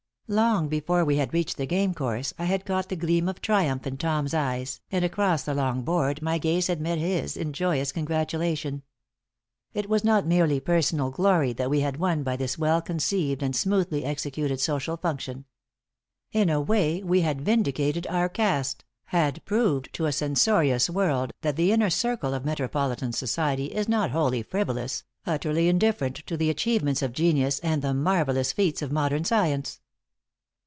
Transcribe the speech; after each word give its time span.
Long 0.33 0.69
before 0.69 1.03
we 1.03 1.17
had 1.17 1.33
reached 1.33 1.57
the 1.57 1.65
game 1.65 1.93
course 1.93 2.33
I 2.39 2.45
had 2.45 2.65
caught 2.65 2.87
the 2.87 2.95
gleam 2.95 3.27
of 3.27 3.41
triumph 3.41 3.85
in 3.85 3.97
Tom's 3.97 4.33
eyes, 4.33 4.79
and 4.89 5.03
across 5.03 5.43
the 5.43 5.53
long 5.53 5.81
board 5.81 6.21
my 6.21 6.37
gaze 6.37 6.67
had 6.67 6.79
met 6.79 6.99
his 6.99 7.35
in 7.35 7.51
joyous 7.51 7.91
congratulation. 7.91 8.83
It 9.73 9.89
was 9.89 10.05
not 10.05 10.25
merely 10.25 10.61
personal 10.61 11.09
glory 11.11 11.51
that 11.51 11.69
we 11.69 11.81
had 11.81 11.97
won 11.97 12.23
by 12.23 12.37
this 12.37 12.57
well 12.57 12.81
conceived 12.81 13.43
and 13.43 13.53
smoothly 13.53 14.05
executed 14.05 14.61
social 14.61 14.95
function. 14.95 15.43
In 16.31 16.49
a 16.49 16.61
way, 16.61 17.03
we 17.03 17.19
had 17.19 17.41
vindicated 17.41 18.07
our 18.07 18.29
caste, 18.29 18.85
had 19.07 19.43
proved 19.43 19.91
to 19.95 20.05
a 20.05 20.13
censorious 20.13 20.89
world 20.89 21.33
that 21.41 21.57
the 21.57 21.73
inner 21.73 21.89
circle 21.89 22.33
of 22.33 22.45
metropolitan 22.45 23.11
society 23.11 23.65
is 23.65 23.89
not 23.89 24.11
wholly 24.11 24.43
frivolous, 24.43 25.03
utterly 25.27 25.67
indifferent 25.67 26.15
to 26.27 26.37
the 26.37 26.49
achievements 26.49 27.01
of 27.01 27.11
genius 27.11 27.59
and 27.59 27.81
the 27.81 27.93
marvelous 27.93 28.53
feats 28.53 28.81
of 28.81 28.93
modern 28.93 29.25
science. 29.25 29.81